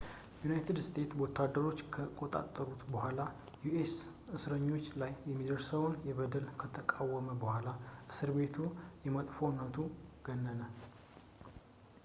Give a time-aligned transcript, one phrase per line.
[0.35, 3.19] የዩናይትድ ስቴትስ ወታደሮች ከተቆጣጠሩት በኋላ
[3.63, 3.93] በus
[4.37, 5.83] እስረኞች ላይ የሚደርሰው
[6.19, 7.67] በደል ከታወቀ በኋላ
[8.13, 8.57] እስር ቤቱ
[9.03, 9.77] በመጥፎነቱ
[10.27, 10.63] ገነነ